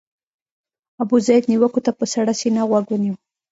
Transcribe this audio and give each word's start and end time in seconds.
ابوزید 1.03 1.43
نیوکو 1.51 1.79
ته 1.85 1.91
په 1.99 2.05
سړه 2.13 2.33
سینه 2.39 2.61
غوږ 2.69 2.85
ونیو. 2.89 3.15